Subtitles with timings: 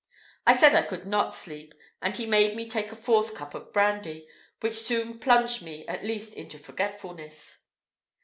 [0.47, 3.71] I said I could not sleep; and he made me take a fourth cup of
[3.71, 4.27] brandy,
[4.61, 7.59] which soon plunged me at least into forgetfulness.